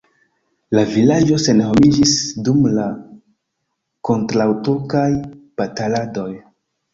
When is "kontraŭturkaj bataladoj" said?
4.11-6.29